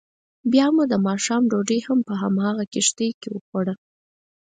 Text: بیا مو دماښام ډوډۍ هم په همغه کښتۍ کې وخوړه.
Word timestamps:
بیا 0.51 0.67
مو 0.75 0.83
دماښام 0.93 1.43
ډوډۍ 1.51 1.79
هم 1.87 1.99
په 2.07 2.13
همغه 2.21 2.63
کښتۍ 2.73 3.09
کې 3.19 3.29
وخوړه. 3.31 3.73